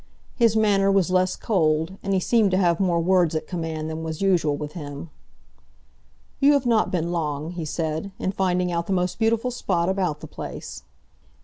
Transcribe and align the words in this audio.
His 0.35 0.55
manner 0.55 0.91
was 0.91 1.11
less 1.11 1.35
cold, 1.35 1.99
and 2.01 2.11
he 2.11 2.19
seemed 2.19 2.49
to 2.49 2.57
have 2.57 2.79
more 2.79 2.99
words 2.99 3.35
at 3.35 3.45
command 3.45 3.87
than 3.87 4.03
was 4.03 4.19
usual 4.19 4.57
with 4.57 4.71
him. 4.71 5.11
"You 6.39 6.53
have 6.53 6.65
not 6.65 6.89
been 6.91 7.11
long," 7.11 7.51
he 7.51 7.65
said, 7.65 8.11
"in 8.17 8.31
finding 8.31 8.71
out 8.71 8.87
the 8.87 8.93
most 8.93 9.19
beautiful 9.19 9.51
spot 9.51 9.89
about 9.89 10.21
the 10.21 10.25
place." 10.27 10.81